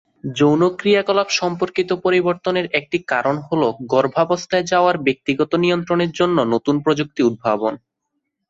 যৌন 0.33 0.61
ক্রিয়াকলাপ 0.79 1.27
সম্পর্কিত 1.39 1.89
পরিবর্তনের 2.05 2.65
একটি 2.79 2.97
কারণ 3.07 3.35
হ'ল 3.45 3.61
গর্ভাবস্থায় 3.93 4.65
যাওয়ার 4.71 4.95
ব্যক্তিগত 5.05 5.51
নিয়ন্ত্রণের 5.63 6.11
জন্য 6.19 6.37
নতুন 6.53 6.75
প্রযুক্তি 6.85 7.21
উদ্ভাবন। 7.23 7.73